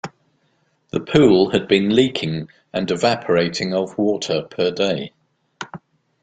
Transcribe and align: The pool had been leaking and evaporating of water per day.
The 0.91 0.99
pool 0.99 1.51
had 1.51 1.67
been 1.67 1.95
leaking 1.95 2.49
and 2.73 2.89
evaporating 2.89 3.71
of 3.75 3.99
water 3.99 4.41
per 4.49 4.71
day. 4.71 5.13